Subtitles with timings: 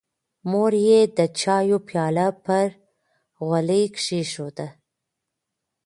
[0.49, 2.67] مور یې د چایو پیاله پر
[3.45, 4.67] غولي کېښوده.